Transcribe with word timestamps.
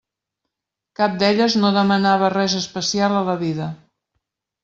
Cap 0.99 1.17
d'elles 1.23 1.57
no 1.65 1.71
demanava 1.75 2.31
res 2.35 2.57
especial 2.61 3.17
a 3.19 3.23
la 3.27 3.39
vida. 3.45 3.67